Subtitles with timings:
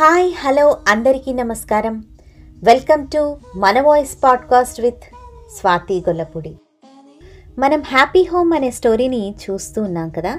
[0.00, 2.04] Hi hello అందరికీ నమస్కారం.
[2.64, 5.02] Welcome to మన voice podcast with
[5.60, 6.56] Swathi Gollapudi.
[7.58, 10.38] మనం హ్యాపీ హోమ్ అనే స్టోరీని చూస్తూ ఉన్నాం కదా?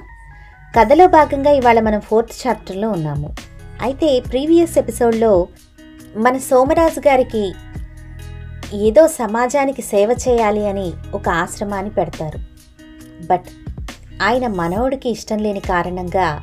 [0.76, 3.34] కథలో భాగంగా ఇవాళ మనం ఫోర్త్ చాప్టర్లో ఉన్నాము.
[3.80, 5.48] అయితే ప్రీవియస్ ఎపిసోడ్లో
[6.16, 7.52] మన సోమరాజు గారికి
[8.72, 12.38] ఏదో సమాజానికి సేవ చేయాలి అని ఒక ఆశ్రమాన్ని పెడతారు.
[13.26, 13.44] బట్
[14.22, 16.42] ఆయన మనవడికి ఇష్టం లేని కారణంగా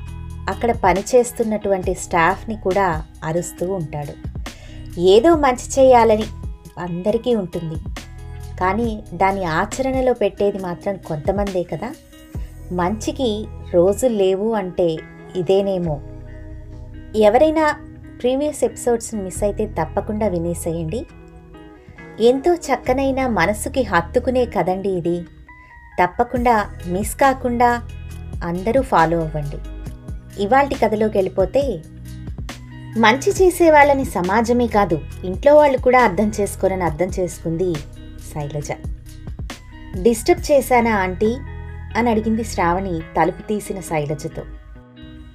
[0.49, 4.13] అక్కడ పనిచేస్తున్నటువంటి స్టాఫ్ని కూడా అరుస్తూ ఉంటాడు.
[4.99, 6.23] ఏదో మంచి చేయాలని
[6.79, 7.75] అందరికీ ఉంటుంది.
[8.59, 11.91] కానీ దాన్ని ఆచరణలో పెట్టేది మాత్రం కొంతమందే కదా.
[12.71, 14.97] మంచికి రోజులు లేవు అంటే
[15.35, 16.01] ఇదేనేమో.
[17.15, 17.79] ఎవరైనా
[18.21, 21.05] ప్రీవియస్ ఎపిసోడ్స్ మిస్ అయితే తప్పకుండా వినేసేయండి.
[22.19, 25.21] ఎంతో చక్కనైన మనసుకి హత్తుకునే కదండి ఇది.
[26.03, 27.83] తప్పకుండా మిస్ కాకుండా
[28.43, 29.74] అందరూ ఫాలో అవ్వండి.
[30.39, 31.81] ఇవాల్టి కథలోకి వెళ్ళిపోతే
[32.97, 37.73] మంచి చేసే వాళ్ళని సమాజమే కాదు ఇంట్లో వాళ్ళు కూడా అర్థం చేసుకోరని అర్థం చేసుకుంది
[38.33, 38.71] శైలజ.
[40.01, 41.35] డిస్టర్బ్ చేశానా ఆంటీ?
[41.97, 44.41] అని అడిగింది శ్రావణి తలుపు తీసిన శైలజతో.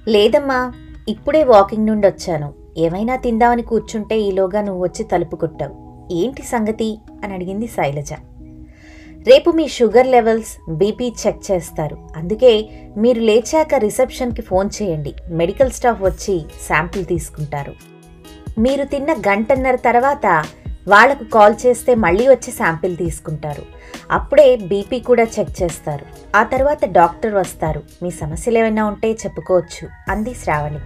[0.07, 0.73] లేదమ్మా
[1.09, 2.53] ఇప్పుడే వాకింగ్ నుండి వచ్చాను.
[2.77, 6.07] ఏమైనా తిందామని కూర్చుంటే ఈలోగా నువ్వు వచ్చి తలుపు కొట్టావు.
[6.11, 6.99] ఏంటి సంగతి?
[7.23, 8.09] అని అడిగింది శైలజ.
[9.27, 11.97] రేపు మీ షుగర్ లెవెల్స్ బీపీ చెక్ చేస్తారు.
[12.15, 15.13] అందుకే మీరు లేచాక రిసెప్షన్కి ఫోన్ చేయండి.
[15.29, 17.73] మెడికల్ స్టాఫ్ వచ్చి శాంపిల్ తీసుకుంటారు.
[18.59, 20.45] మీరు తిన్న గంటన్నర తర్వాత
[20.87, 23.63] వాళ్ళకు కాల్ చేస్తే మళ్ళీ వచ్చి శాంపిల్ తీసుకుంటారు.
[24.11, 26.05] అప్పుడే బీపీ కూడా చెక్ చేస్తారు.
[26.35, 27.83] ఆ తర్వాత డాక్టర్ వస్తారు.
[28.03, 29.87] మీ సమస్యలు ఏమైనా ఉంటే చెప్పుకోవచ్చు.
[30.09, 30.79] అంది శ్రావణి.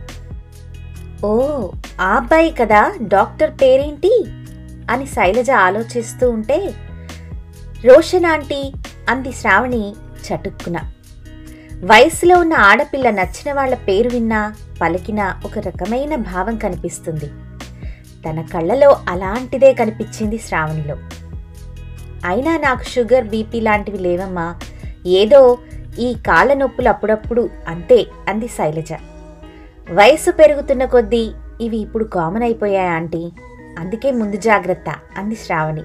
[1.26, 1.68] ఓ
[2.02, 4.26] ఆ అబ్బాయి కదా డాక్టర్ పేరేంటి?
[4.92, 6.74] అని శైలజ ఆలోచిస్తూ ఉంటే
[7.86, 8.74] రోషన్ ఆంటీ
[9.10, 9.96] అంది శ్రావణి
[10.28, 10.78] చటుక్కున.
[11.84, 17.26] వయసులో ఉన్న ఆడపిల్ల నచ్చిన వాళ్ళ పేరు విన్నా పలికినా ఒక రకమైన భావం కనిపిస్తుంది.
[18.26, 20.98] తన కళ్ళలో అలాంటిదే కనిపించింది శ్రావణిలో.
[22.26, 24.60] అయినా నాకు షుగర్ బీపీ లాంటివి లేవమ్మా.
[25.06, 25.58] ఏదో
[26.00, 28.94] ఈ కాళ్ళ నొప్పులు అప్పుడప్పుడు అంతే అంది శైలజ.
[29.92, 33.32] వయసు పెరుగుతున్న కొద్దీ ఇవి ఇప్పుడు కామన్ అయిపోయాయి ఆంటీ?
[33.80, 35.84] అందుకే ముందు జాగ్రత్త అంది శ్రావణి.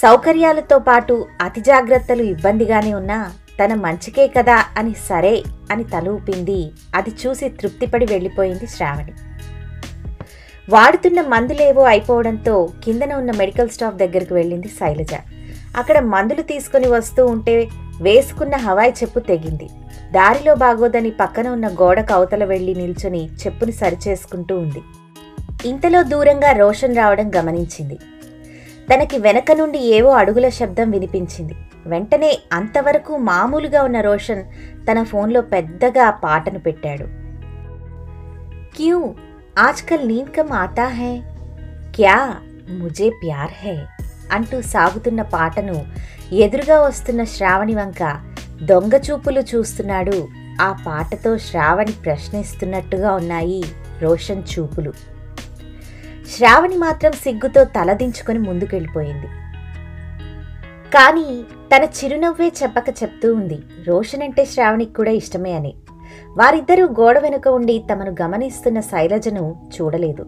[0.00, 3.32] సౌకర్యాలతో పాటు అతి జాగ్రత్తలు ఇబ్బందిగానే ఉన్నా
[3.64, 5.42] తన మంచికే కదా అని సరే
[5.72, 9.12] అని తలూపింది అది చూసి తృప్తిపడి వెళ్ళిపోయింది శ్రావణి.
[10.70, 15.14] వాడుతున్న మందులేవో అయిపోవడంతో కిందన ఉన్న మెడికల్ స్టాఫ్ దగ్గరకు వెళ్ళింది శైలజ.
[15.76, 17.68] అక్కడ మందులు తీసుకుని వస్తూ ఉంటే
[18.00, 19.68] వేసుకున్న హవాయి చెప్పు తెగింది.
[20.12, 24.82] దారిలో బాగోదని పక్కన ఉన్న గోడకు అవతల వెళ్ళి నిల్చుని చెప్పుని సరిచేసుకుంటూ ఉంది.
[25.68, 27.98] ఇంతలో దూరంగా రోషన్ రావడం గమనించింది.
[28.94, 31.54] తనకి వెనక నుండి ఏవో అడుగుల శబ్దం వినిపించింది.
[31.86, 34.42] వెంటనే అంతవరకు మామూలుగా ఉన్న రోషన్
[34.90, 37.06] తన ఫోన్లో పెద్దగా పాటను పెట్టాడు.
[38.76, 39.14] క్యూ
[39.58, 41.22] ఆజ్కల్ నీంద్ ఆతా హై?
[41.94, 42.36] క్యా
[42.70, 43.78] ముజే ప్యార్ హై?
[44.32, 45.86] అంటూ సాగుతున్న పాటను
[46.32, 48.20] ఎదురుగా వస్తున్న శ్రావణి వంక
[48.62, 50.28] దొంగ చూపులు చూస్తున్నాడు.
[50.60, 53.64] ఆ పాటతో శ్రావణి ప్రశ్నిస్తున్నట్టుగా ఉన్నాయి
[54.00, 54.92] రోషన్ చూపులు.
[56.32, 59.28] శ్రావణి మాత్రం సిగ్గుతో తలదించుకొని ముందుకెళ్ళిపోయింది.
[60.94, 65.74] కానీ తన చిరునవ్వే చెప్పక చెప్తూ ఉంది రోషన్ అంటే శ్రావణికి కూడా ఇష్టమే అని.
[66.38, 70.24] వారిద్దరూ గోడ వెనుక ఉండి తమను గమనిస్తున్న శైలజను చూడలేదు.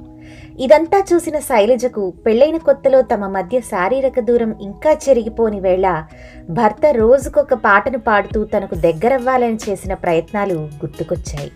[0.60, 6.04] ఇదంతా చూసిన శైలజకు పెళ్ళైన కొత్తలో తమ మధ్య శారీరక దూరం ఇంకా చెరిగిపోని వేళ
[6.50, 11.50] భర్త రోజుకొక పాటను పాడుతూ తనకు దగ్గరవ్వాలని చేసిన ప్రయత్నాలు గుర్తుకొచ్చాయి.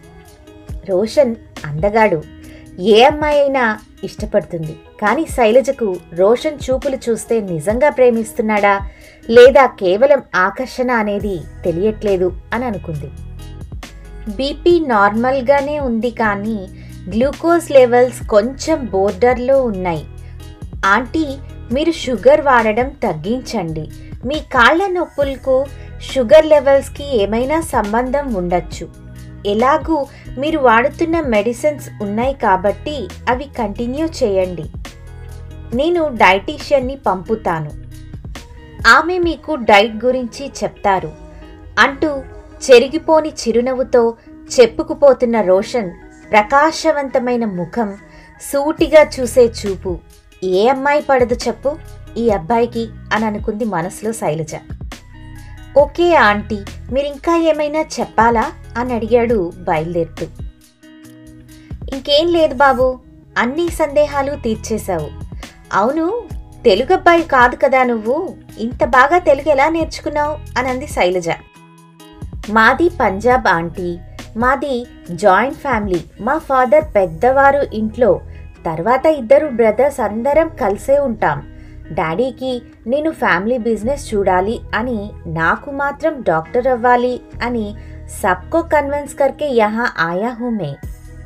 [0.88, 2.37] రోషన్ అందగాడు.
[2.80, 4.76] ఏ అమ్మాయి అయినా ఇష్టపడుతుంది.
[5.02, 8.80] కానీ శైలజకు రోషన్ చూపులు చూస్తే నిజంగా ప్రేమిస్తున్నాడా?
[9.30, 13.10] లేదా కేవలం ఆకర్షణ అనేది తెలియట్లేదు అని అనుకుంది.
[14.30, 16.68] బీపీ నార్మల్గానే ఉంది కానీ
[17.08, 20.04] గ్లూకోజ్ లెవెల్స్ కొంచెం బోర్డర్లో ఉన్నాయి.
[20.84, 21.26] ఆంటీ
[21.72, 23.90] మీరు షుగర్ వాడడం తగ్గించండి.
[24.26, 25.66] మీ కాళ్ళ నొప్పులకు
[26.02, 29.07] షుగర్ లెవెల్స్కి ఏమైనా సంబంధం ఉండొచ్చు.
[29.46, 30.06] ఎలాగూ
[30.38, 34.64] మీరు వాడుతున్న మెడిసిన్స్ ఉన్నాయి కాబట్టి అవి కంటిన్యూ చేయండి.
[35.74, 37.70] నేను డైటీషియన్ని పంపుతాను.
[38.86, 41.12] ఆమె మీకు డైట్ గురించి చెప్తారు.
[41.78, 42.08] అంటూ
[42.70, 44.14] చెరిగిపోని చిరునవ్వుతో
[44.60, 45.90] చెప్పుకుపోతున్న రోషన్
[46.30, 47.94] ప్రకాశవంతమైన ముఖం
[48.52, 49.98] సూటిగా చూసే చూపు
[50.44, 51.76] ఏ అమ్మాయి పడదు చెప్పు?
[52.16, 54.54] ఈ అబ్బాయికి అని అనుకుంది మనసులో శైలజ.
[55.78, 58.52] ఓకే ఆంటీ మీరింకా ఏమైనా చెప్పాలా?
[58.76, 60.26] అని అడిగాడు బయలుదేరుతూ.
[61.92, 63.00] ఇంకేం లేదు బాబు
[63.38, 65.10] అన్ని సందేహాలు తీర్చేశావు.
[65.72, 66.28] అవును
[66.64, 70.38] తెలుగు అబ్బాయి కాదు కదా నువ్వు ఇంత బాగా తెలుగు ఎలా నేర్చుకున్నావు?
[70.58, 71.28] అనంది శైలజ.
[72.50, 73.98] మాది పంజాబ్ ఆంటీ.
[74.36, 76.04] మాది జాయింట్ ఫ్యామిలీ.
[76.20, 78.20] మా ఫాదర్ పెద్దవారు ఇంట్లో.
[78.66, 81.57] తర్వాత ఇద్దరు బ్రదర్స్ అందరం కలిసే ఉంటాం.
[81.92, 87.74] డాడీకి నేను ఫ్యామిలీ బిజినెస్ చూడాలి అని నాకు మాత్రం డాక్టర్ అవ్వాలి అని
[88.22, 90.58] సబ్కో కన్విన్స్ కర్కే యహా ఆయా హూ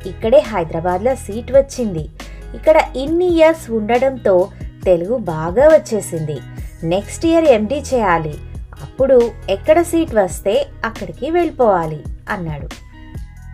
[0.07, 2.09] ఇక్కడే హైదరాబాద్లో సీట్ వచ్చింది.
[2.55, 4.49] ఇక్కడ ఇన్ని ఇయర్స్ ఉండడంతో
[4.85, 6.41] తెలుగు బాగా వచ్చేసింది.
[6.85, 8.39] నెక్స్ట్ ఇయర్ ఎండీ చేయాలి.
[8.83, 12.69] అప్పుడు ఎక్కడ సీట్ వస్తే అక్కడికి వెళ్ళిపోవాలి అన్నాడు.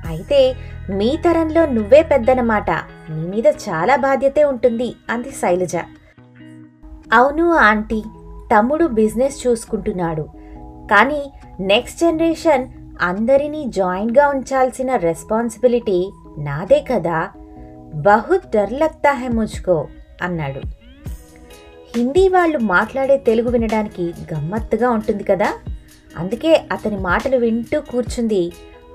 [0.06, 0.54] అయితే
[0.90, 2.70] మీ తరంలో నువ్వే పెద్దనమాట.
[3.11, 5.76] నీ మీద చాలా బాధ్యతే ఉంటుంది అంది శైలజ.
[7.12, 8.00] అవును ఆంటీ.
[8.56, 10.22] తమ్ముడు బిజినెస్ చూసుకుంటున్నాడు.
[10.90, 12.66] కానీ నెక్స్ట్ జనరేషన్
[13.00, 17.28] అందరినీ జాయింట్గా ఉంచాల్సిన రెస్పాన్సిబిలిటీ నాదే కదా.
[17.94, 19.87] బహుత్ డర్ లగ్తా హై ముజ్కో
[20.22, 20.60] అన్నాడు.
[21.96, 25.52] హిందీ వాళ్ళు మాట్లాడే తెలుగు వినడానికి గమ్మత్తుగా ఉంటుంది కదా.
[26.19, 28.52] అందుకే అతని మాటలు వింటూ కూర్చుంది.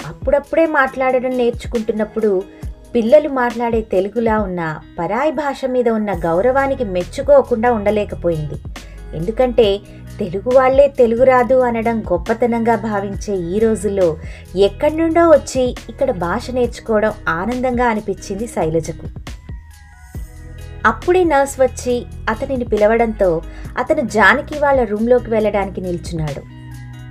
[0.07, 2.44] అప్పుడప్పుడే మాట్లాడడం నేర్చుకుంటున్నప్పుడు
[2.95, 8.57] పిల్లలు మాట్లాడే తెలుగులా ఉన్న పరాయి భాష మీద ఉన్న గౌరవానికి మెచ్చుకోకుండా ఉండలేకపోయింది.
[9.16, 9.80] ఎందుకంటే
[10.19, 14.18] తెలుగు వాళ్ళే తెలుగు రాదు అనడం గొప్పతనంగా భావించే ఈ రోజుల్లో
[14.56, 19.07] ఎక్కడి నుండో వచ్చి ఇక్కడ భాష నేర్చుకోవడం ఆనందంగా అనిపించింది శైలజకు.
[20.86, 23.42] అప్పుడే నర్స్ వచ్చి అతనిని పిలవడంతో
[23.78, 26.44] అతను జానకి వాళ్ళ రూమ్లోకి వెళ్ళడానికి నిల్చున్నాడు.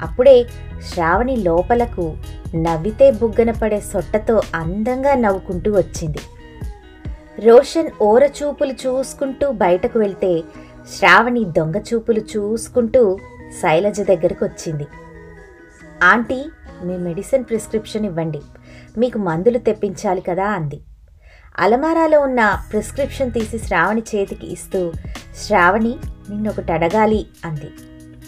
[0.03, 0.45] అప్పుడే
[0.93, 2.17] శ్రావణి లోపలకు
[2.55, 6.19] నవ్వితే బుగ్గన పడే సొట్టతో అందంగా నవ్వుకుంటూ వచ్చింది.
[7.47, 10.43] రోషన్ ఓర చూపులు చూసుకుంటూ బయటకు వెళ్తే
[10.99, 13.19] శ్రావణి దొంగ చూపులు చూసుకుంటూ
[13.63, 14.87] శైలజ దగ్గరకు వచ్చింది.
[16.03, 16.45] ఆంటీ
[16.83, 18.41] మీ మెడిసిన్ ప్రిస్క్రిప్షన్ ఇవ్వండి.
[18.99, 20.81] మీకు మందులు తెప్పించాలి కదా అంది.
[21.59, 24.93] అలమారాలో ఉన్న ప్రిస్క్రిప్షన్ తీసి శ్రావణి చేతికి ఇస్తూ
[25.37, 25.99] శ్రావణి
[26.31, 27.71] నిన్నొకటి అడగాలి అంది.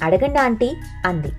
[0.03, 0.73] అడగండి ఆంటీ
[1.06, 1.32] అంది.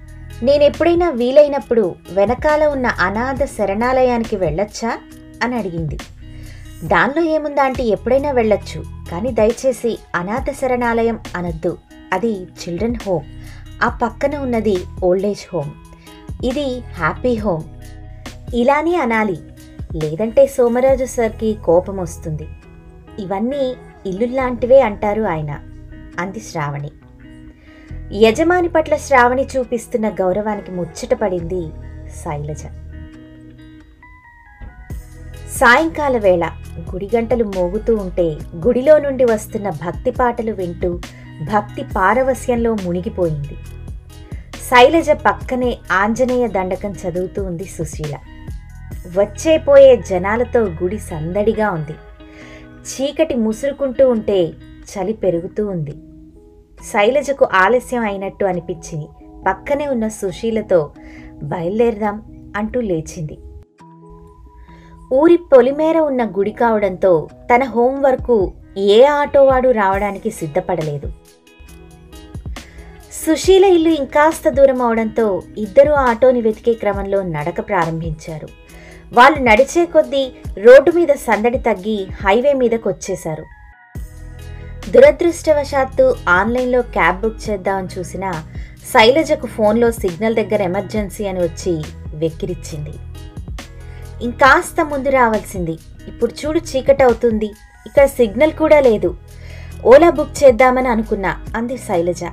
[0.43, 4.99] నేనెప్పుడైనా వీలైనప్పుడు వెనకాల ఉన్న అనాథ శరణాలయానికి వెళ్ళొచ్చా?
[5.43, 5.97] అని అడిగింది.
[6.83, 11.77] దానిలో ఏముందా ఆంటీ ఎప్పుడైనా వెళ్ళొచ్చు కానీ దయచేసి అనాథ శరణాలయం అనొద్దు.
[12.13, 13.25] అది చిల్డ్రన్ హోమ్.
[13.83, 15.71] ఆ పక్కన ఉన్నది ఓల్డేజ్ హోమ్.
[16.45, 17.63] ఇది హ్యాపీ హోమ్.
[18.55, 19.37] ఇలానే అనాలి.
[20.03, 22.47] లేదంటే సోమరాజు సార్కి కోపం వస్తుంది.
[23.19, 25.59] ఇవన్నీ ఇల్లుల్లాంటివే అంటారు ఆయన.
[26.19, 26.91] అంది శ్రావణి.
[28.13, 31.69] యజమాని పట్ల శ్రావణి చూపిస్తున్న గౌరవానికి ముచ్చటపడింది
[32.09, 32.61] శైలజ.
[35.51, 36.49] సాయంకాల వేళ
[36.79, 40.99] గుడి గంటలు మోగుతూ ఉంటే గుడిలో నుండి వస్తున్న భక్తి పాటలు వింటూ
[41.53, 43.55] భక్తి పారవస్యంలో మునిగిపోయింది.
[44.69, 48.17] శైలజ పక్కనే ఆంజనేయ దండకం చదువుతూ ఉంది సుశీల.
[49.17, 51.93] వచ్చేపోయే జనాలతో గుడి సందడిగా ఉంది.
[52.67, 54.45] చీకటి ముసురుకుంటూ ఉంటే
[54.85, 55.93] చలి పెరుగుతూ ఉంది.
[56.93, 59.07] శైలజకు ఆలస్యం అయినట్టు అనిపించి
[59.47, 60.91] పక్కనే ఉన్న సుశీలతో
[61.43, 62.17] బయలుదేరదాం
[62.55, 63.37] అంటూ లేచింది.
[65.13, 71.11] ఊరి పొలిమేర ఉన్న గుడి కావడంతో తన హోంవర్కు ఏ ఆటోవాడు రావడానికి సిద్ధపడలేదు.
[73.25, 78.47] సుశీల ఇల్లు ఇంకాస్త దూరం అవడంతో ఇద్దరు ఆటోని వెతికే క్రమంలో నడక ప్రారంభించారు.
[79.13, 80.23] వాళ్ళు నడిచే కొద్దీ
[80.57, 83.45] రోడ్డు మీద సందడి తగ్గి హైవే మీదకు వచ్చేశారు
[84.89, 88.31] దురదృష్టవశాత్తు ఆన్లైన్లో క్యాబ్ బుక్ చేద్దామని చూసిన
[88.93, 91.83] శైలజకు ఫోన్లో సిగ్నల్ దగ్గర ఎమర్జెన్సీ అని వచ్చి
[92.15, 92.93] వెక్కిరిచ్చింది.
[94.21, 95.77] ఇంకాస్త ముందు రావాల్సింది.
[96.07, 97.45] ఇప్పుడు చూడు చీకటి అవుతుంది.
[97.85, 99.17] ఇక్కడ సిగ్నల్ కూడా లేదు.
[99.85, 102.23] ఓలా బుక్ చేద్దామని అనుకున్నా అంది శైలజ.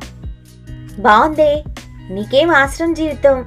[0.99, 1.65] బాగుందే
[2.11, 3.45] నీకేం ఆశ్రమ జీవితం?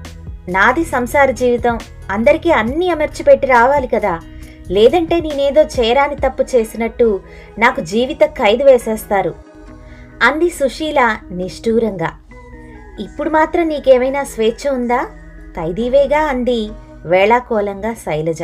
[0.50, 1.80] నాది సంసార జీవితం.
[2.12, 4.20] అందరికీ అన్నీ అమర్చిపెట్టి రావాలి కదా.
[4.72, 7.20] లేదంటే నేనేదో చేరాని తప్పు చేసినట్టు
[7.60, 9.36] నాకు జీవిత ఖైదు వేసేస్తారు.
[10.24, 12.12] అంది సుశీల నిష్ఠూరంగా.
[13.00, 15.04] ఇప్పుడు మాత్రం నీకేమైనా స్వేచ్ఛ ఉందా?
[15.58, 16.70] ఖైదీవేగా అంది
[17.06, 18.42] వేళాకోలంగా శైలజ.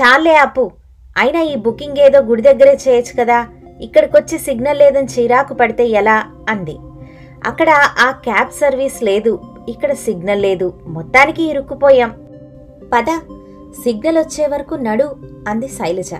[0.00, 0.70] చాలే అప్పు
[1.18, 3.48] అయినా ఈ బుకింగ్ ఏదో గుడి దగ్గరే చేయొచ్చు కదా
[3.80, 6.24] ఇక్కడికొచ్చి సిగ్నల్ లేదని చిరాకు పడితే ఎలా?
[6.48, 6.76] అంది.
[7.44, 7.68] అక్కడ
[7.98, 12.10] ఆ క్యాబ్ సర్వీస్ లేదు ఇక్కడ సిగ్నల్ లేదు మొత్తానికి ఇరుక్కుపోయాం.
[12.92, 13.04] పద
[13.74, 15.16] సిగ్నల్ వచ్చే వరకు నడు
[15.48, 16.10] అంది శైలజ.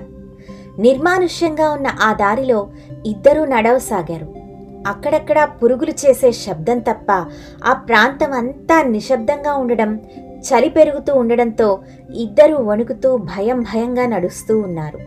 [0.79, 2.69] నిర్మానుష్యంగా ఉన్న ఆ దారిలో
[3.07, 4.35] ఇద్దరూ నడవసాగారు.
[4.87, 7.27] అక్కడక్కడ పురుగులు చేసే శబ్దం తప్ప
[7.65, 10.01] ఆ ప్రాంతం అంతా నిశ్శబ్దంగా ఉండడం
[10.41, 11.79] చలి పెరుగుతూ ఉండడంతో
[12.15, 14.99] ఇద్దరూ వణుకుతూ భయం భయంగా నడుస్తూ ఉన్నారు.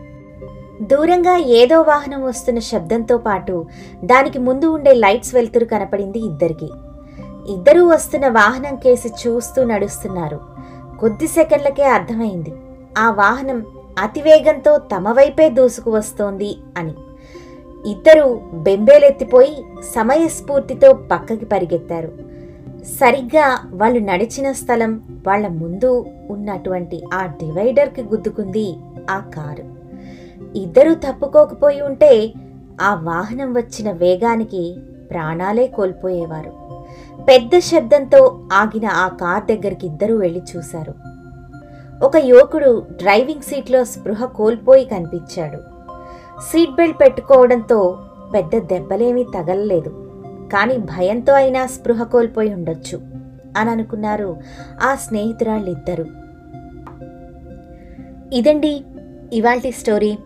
[0.82, 3.66] దూరంగా ఏదో వాహనం వస్తున్న శబ్దంతో పాటు
[4.04, 6.70] దానికి ముందు ఉండే లైట్స్ వెలుతురు కనపడింది ఇద్దరికి.
[7.48, 10.53] ఇద్దరూ వస్తున్న వాహనం కేసి చూస్తూ నడుస్తున్నారు.
[11.00, 12.52] కొద్ది సెకండ్లకే అర్థమైంది.
[12.98, 13.66] ఆ వాహనం
[13.98, 16.94] అతివేగంతో తమ వైపే దూసుకు వస్తోంది అని.
[17.90, 22.12] ఇద్దరూ బెంబేలెత్తిపోయి సమయస్ఫూర్తితో పక్కకి పరిగెత్తారు.
[22.84, 28.76] సరిగ్గా వాళ్ళు నడిచిన స్థలం వాళ్ళ ముందు ఉన్నటువంటి ఆ డివైడర్కి గుద్దుకుంది
[29.10, 29.74] ఆ కారు.
[30.58, 32.32] ఇద్దరూ తప్పుకోకపోయి ఉంటే
[32.80, 34.76] ఆ వాహనం వచ్చిన వేగానికి
[35.10, 36.73] ప్రాణాలే కోల్పోయేవారు.
[37.28, 40.94] పెద్ద శబ్దంతో ఆగిన ఆ కార్ దగ్గరికి ఇద్దరూ వెళ్ళి చూశారు.
[42.04, 45.58] ఒక యువకుడు డ్రైవింగ్ సీట్లో స్పృహ కోల్పోయి కనిపించాడు.
[46.40, 47.98] సీట్ బెల్ట్ పెట్టుకోవడంతో
[48.34, 50.10] పెద్ద దెబ్బలేమీ తగలలేదు.
[50.52, 53.00] కానీ భయంతో అయినా స్పృహ కోల్పోయి ఉండొచ్చు
[53.56, 54.36] అని అనుకున్నారు
[54.82, 56.04] ఆ స్నేహితురాళ్ళిద్దరూ.
[58.32, 58.84] ఇదండి
[59.32, 60.18] ఇవాల్టి స్టోరీ.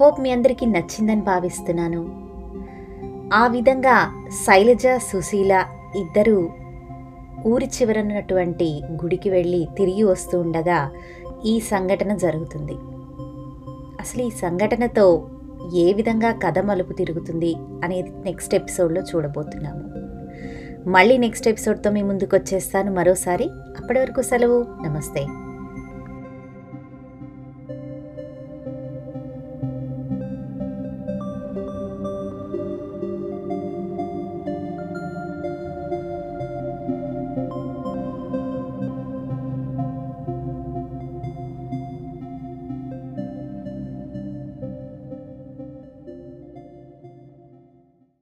[0.00, 2.28] హోప్ మీ అందరికీ నచ్చిందని భావిస్తున్నాను.
[3.34, 5.64] ఆ విధంగా శైలజ సుశీల
[5.96, 6.50] ఇద్దరు
[7.46, 10.90] ఊరి చివరన్నటువంటి గుడికి వెళ్ళి తిరిగి వస్తూ ఉండగా
[11.46, 12.72] ఈ సంఘటన జరుగుతుంది.
[14.00, 15.28] అసలు ఈ సంఘటనతో
[15.74, 17.54] ఏ విధంగా కథ మలుపు తిరుగుతుంది
[17.84, 19.88] అనేది నెక్స్ట్ ఎపిసోడ్లో చూడబోతున్నాము.
[20.88, 23.44] మళ్ళీ నెక్స్ట్ ఎపిసోడ్తో మీ ముందుకు వచ్చేస్తాను మరోసారి.
[23.52, 24.66] అప్పటి వరకు సెలవు.
[24.86, 25.26] నమస్తే.